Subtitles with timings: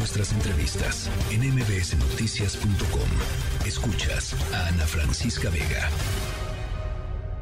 [0.00, 3.66] nuestras entrevistas en mbsnoticias.com.
[3.66, 5.90] Escuchas a Ana Francisca Vega.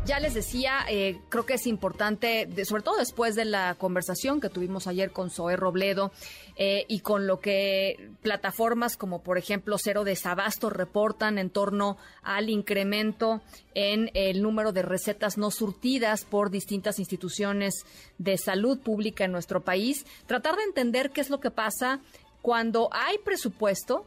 [0.05, 4.49] Ya les decía, eh, creo que es importante, sobre todo después de la conversación que
[4.49, 6.11] tuvimos ayer con Zoe Robledo
[6.57, 12.51] eh, y con lo que plataformas como por ejemplo Cero Desabasto reportan en torno al
[12.51, 13.41] incremento
[13.75, 17.85] en el número de recetas no surtidas por distintas instituciones
[18.17, 22.01] de salud pública en nuestro país, tratar de entender qué es lo que pasa
[22.49, 24.07] cuando hay presupuesto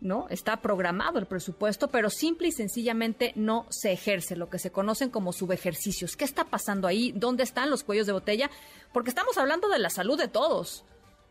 [0.00, 0.26] ¿no?
[0.28, 5.08] Está programado el presupuesto, pero simple y sencillamente no se ejerce, lo que se conocen
[5.08, 6.16] como subejercicios.
[6.16, 7.12] ¿Qué está pasando ahí?
[7.14, 8.50] ¿Dónde están los cuellos de botella?
[8.92, 10.84] Porque estamos hablando de la salud de todos,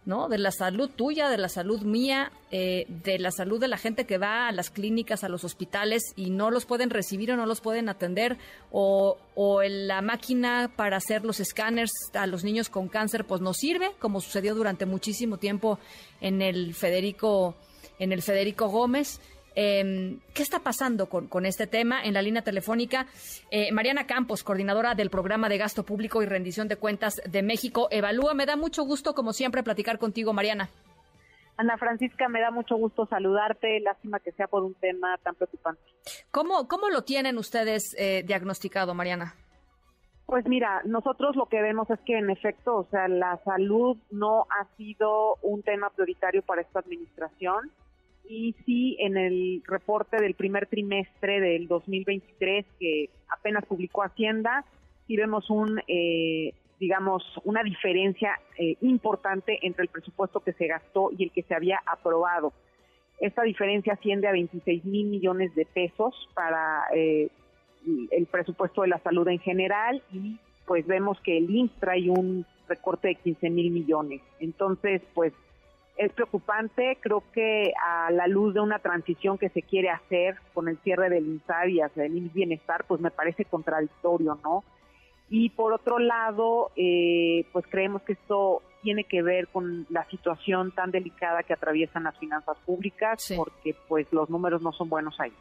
[0.05, 0.30] ¿no?
[0.30, 4.05] De la salud tuya, de la salud mía, eh, de la salud de la gente
[4.05, 7.46] que va a las clínicas, a los hospitales y no los pueden recibir o no
[7.46, 8.38] los pueden atender,
[8.72, 13.54] o, o la máquina para hacer los escáneres a los niños con cáncer, pues no
[13.54, 15.80] sirve, como sucedió durante muchísimo tiempo
[16.22, 17.55] en el Federico
[17.99, 19.20] en el Federico Gómez.
[19.55, 22.04] Em, ¿Qué está pasando con, este tema?
[22.04, 23.07] En la línea telefónica,
[23.49, 27.88] eh, Mariana Campos, coordinadora del Programa de Gasto Público y Rendición de Cuentas de México.
[27.90, 30.70] Evalúa, me da mucho gusto, como siempre, platicar contigo, Mariana.
[31.57, 33.79] Ana Francisca, me da mucho gusto saludarte.
[33.79, 35.82] Lástima que sea por un tema tan preocupante.
[36.32, 39.35] ¿Cómo, cómo lo tienen ustedes eh, diagnosticado, Mariana?
[40.26, 44.48] Pues mira, nosotros lo que vemos es que en efecto, o sea, la salud no
[44.49, 47.72] ha sido un tema prioritario para esta administración
[48.27, 54.65] y sí en el reporte del primer trimestre del 2023 que apenas publicó Hacienda,
[55.07, 61.12] sí vemos un, eh, digamos, una diferencia eh, importante entre el presupuesto que se gastó
[61.17, 62.54] y el que se había aprobado.
[63.20, 67.29] Esta diferencia asciende a 26 mil millones de pesos para eh,
[68.12, 72.45] el presupuesto de la salud en general y pues vemos que el INSS trae un
[72.67, 74.22] recorte de 15 mil millones.
[74.39, 75.31] Entonces, pues
[75.97, 80.68] es preocupante, creo que a la luz de una transición que se quiere hacer con
[80.68, 84.63] el cierre del INSAR y hacia el bienestar, pues me parece contradictorio, ¿no?
[85.29, 90.72] Y por otro lado, eh, pues creemos que esto tiene que ver con la situación
[90.72, 95.33] tan delicada que atraviesan las finanzas públicas, porque pues los números no son buenos ahí.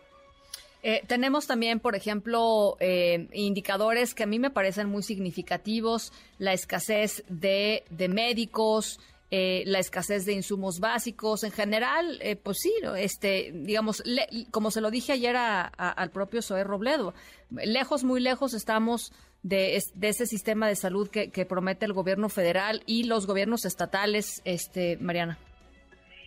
[0.82, 6.53] Eh, tenemos también, por ejemplo, eh, indicadores que a mí me parecen muy significativos, la
[6.53, 11.44] escasez de, de médicos, eh, la escasez de insumos básicos.
[11.44, 14.02] En general, eh, pues sí, este, digamos,
[14.50, 17.14] como se lo dije ayer al propio Zoé Robledo,
[17.50, 19.12] lejos, muy lejos estamos
[19.42, 24.98] de, ese sistema de salud que, promete el gobierno federal y los gobiernos estatales, este,
[24.98, 25.38] Mariana.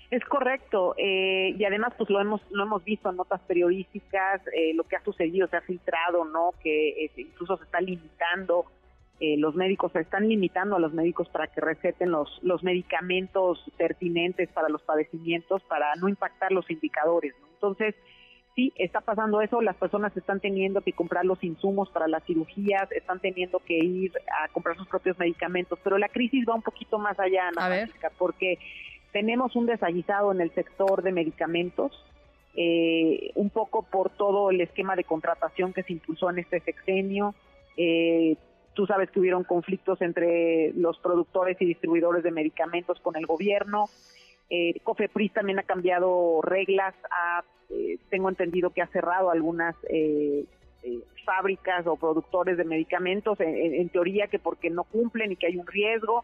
[0.10, 4.42] Es correcto eh, y además pues lo hemos lo hemos visto en notas periodísticas
[4.74, 8.68] lo que ha sucedido se ha filtrado no que incluso se está limitando
[9.20, 13.64] eh, los médicos se están limitando a los médicos para que receten los, los medicamentos
[13.78, 17.34] pertinentes para los padecimientos para no impactar los indicadores.
[17.54, 17.96] Entonces,
[18.56, 22.92] sí, está pasando eso, las personas están teniendo que comprar los insumos para las cirugías,
[22.92, 24.12] están teniendo que ir
[24.44, 27.88] a comprar sus propios medicamentos, pero la crisis va un poquito más allá, Ana
[28.20, 28.60] porque
[29.12, 31.92] tenemos un desaguisado en el sector de medicamentos,
[32.56, 37.34] eh, un poco por todo el esquema de contratación que se impulsó en este sexenio,
[37.78, 38.36] eh,
[38.78, 43.86] Tú sabes que hubieron conflictos entre los productores y distribuidores de medicamentos con el gobierno.
[44.52, 46.94] Eh, COFEPRIS también ha cambiado reglas,
[47.72, 50.46] eh, tengo entendido que ha cerrado algunas eh,
[50.84, 55.58] eh, fábricas o productores de medicamentos, en, teoría que porque no cumplen y que hay
[55.58, 56.24] un riesgo.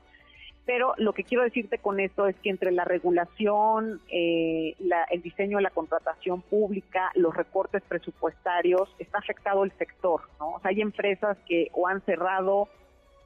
[0.65, 4.75] Pero lo que quiero decirte con esto es que entre la regulación, eh,
[5.09, 10.51] el diseño de la contratación pública, los recortes presupuestarios, está afectado el sector, ¿no?
[10.51, 12.69] O sea, hay empresas que o han cerrado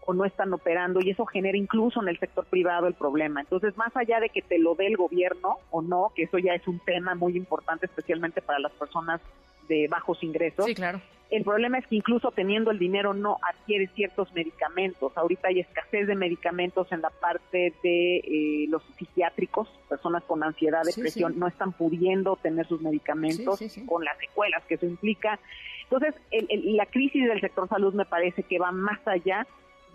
[0.08, 3.42] o no están operando y eso genera incluso en el sector privado el problema.
[3.42, 6.54] Entonces, más allá de que te lo dé el gobierno o no, que eso ya
[6.54, 9.20] es un tema muy importante, especialmente para las personas
[9.68, 10.66] de bajos ingresos.
[10.66, 11.02] Sí, claro.
[11.30, 15.12] El problema es que incluso teniendo el dinero no adquiere ciertos medicamentos.
[15.18, 20.84] Ahorita hay escasez de medicamentos en la parte de eh, los psiquiátricos, personas con ansiedad,
[20.84, 25.40] depresión, no están pudiendo tener sus medicamentos con las secuelas que eso implica.
[25.84, 29.46] Entonces, la crisis del sector salud me parece que va más allá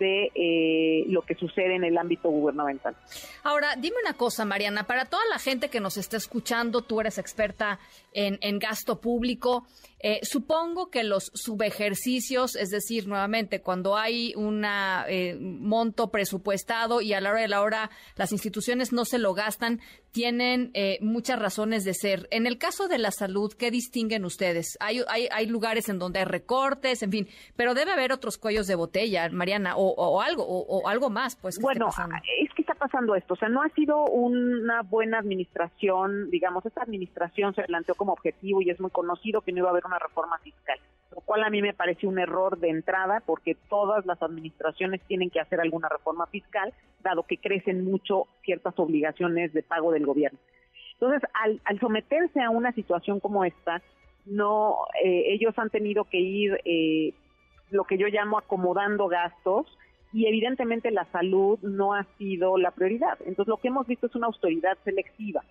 [0.03, 2.95] de eh, lo que sucede en el ámbito gubernamental.
[3.43, 7.17] Ahora, dime una cosa, Mariana, para toda la gente que nos está escuchando, tú eres
[7.17, 7.79] experta
[8.11, 9.65] en, gasto público.
[9.99, 17.13] Eh, supongo que los subejercicios, es decir, nuevamente, cuando hay un eh, monto presupuestado y
[17.13, 19.79] a la hora de la hora las instituciones no se lo gastan,
[20.13, 22.27] tienen eh, muchas razones de ser.
[22.31, 24.77] En el caso de la salud, ¿qué distinguen ustedes?
[24.79, 28.67] Hay, hay, hay lugares en donde hay recortes, en fin, pero debe haber otros cuellos
[28.67, 31.59] de botella, Mariana, o, o, algo, o, algo más, pues.
[31.59, 31.89] bueno,
[32.39, 36.81] es que está pasando esto, o sea, no ha sido una buena administración, digamos, esta
[36.81, 39.99] administración se planteó como objetivo y es muy conocido que no iba a haber una
[39.99, 40.79] reforma fiscal,
[41.11, 45.29] lo cual a mí me parece un error de entrada porque todas las administraciones tienen
[45.29, 46.73] que hacer alguna reforma fiscal,
[47.03, 50.39] dado que crecen mucho ciertas obligaciones de pago del gobierno.
[50.93, 53.81] Entonces, al, al someterse a una situación como esta,
[54.25, 57.13] no, eh, ellos han tenido que ir eh,
[57.71, 59.65] lo que yo llamo acomodando gastos
[60.13, 63.17] y evidentemente la salud no ha sido la prioridad.
[63.25, 65.43] Entonces lo que hemos visto es una austeridad selectiva.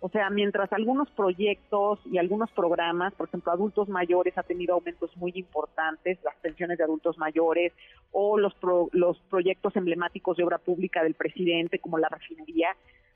[0.00, 5.16] O sea, mientras algunos proyectos y algunos programas, por ejemplo, adultos mayores ha tenido aumentos
[5.16, 7.72] muy importantes, las pensiones de adultos mayores
[8.12, 8.54] o los,
[8.92, 12.68] los proyectos emblemáticos de obra pública del presidente como la refinería,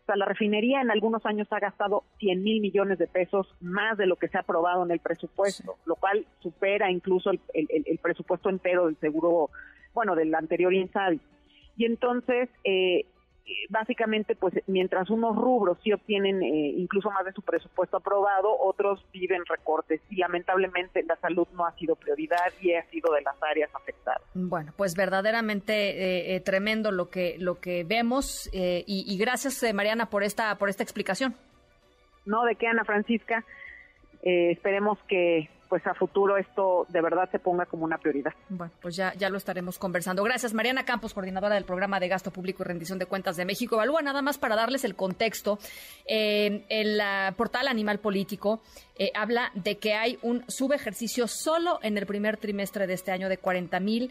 [0.09, 4.07] sea, la refinería en algunos años ha gastado 100 mil millones de pesos más de
[4.07, 8.49] lo que se ha aprobado en el presupuesto, lo cual supera incluso el, el, presupuesto
[8.49, 9.51] entero del seguro,
[9.95, 11.21] bueno, del anterior INSABI.
[11.77, 13.07] Y entonces, eh,
[13.71, 19.05] básicamente, pues mientras unos rubros sí obtienen eh, incluso más de su presupuesto aprobado, otros
[19.13, 23.37] viven recortes y lamentablemente la salud no ha sido prioridad y ha sido de las
[23.43, 24.23] áreas afectadas.
[24.35, 30.25] Bueno, pues verdaderamente eh, tremendo lo que lo que vemos y, y, gracias Mariana por
[30.25, 31.35] esta por esta explicación.
[32.27, 33.45] No, de qué Ana Francisca.
[34.23, 38.33] esperemos que pues a futuro esto de verdad se ponga como una prioridad.
[38.49, 40.23] Bueno, pues ya, ya lo estaremos conversando.
[40.25, 43.77] Gracias, Mariana Campos, coordinadora del programa de gasto público y rendición de cuentas de México.
[43.77, 45.59] Evalúa nada más para darles el contexto.
[46.07, 47.03] El
[47.37, 48.61] portal Animal Político
[48.97, 53.29] eh, habla de que hay un subejercicio solo en el primer trimestre de este año
[53.29, 54.11] de 40 mil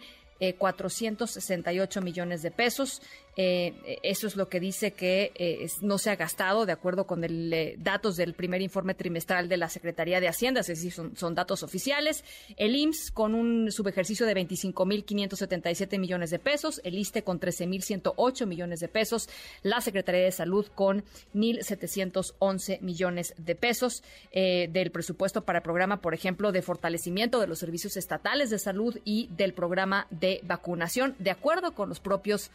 [0.58, 3.02] 468 eh, millones de pesos.
[3.40, 7.24] Eh, eso es lo que dice que eh, no se ha gastado, de acuerdo con
[7.24, 11.62] el datos del primer informe trimestral de la Secretaría de Hacienda, es decir, son, datos
[11.62, 12.24] oficiales.
[12.58, 18.80] El IMSS con un subejercicio de 25.577 millones de pesos, el ISTE con 13.108 millones
[18.80, 19.30] de pesos,
[19.62, 21.04] la Secretaría de Salud con
[21.36, 27.60] 1.711 millones de pesos del presupuesto para el programa, por ejemplo, de fortalecimiento de los
[27.60, 32.52] servicios estatales de salud y del programa de vacunación, de acuerdo con los propios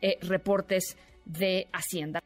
[0.00, 2.20] eh, reportes de Hacienda.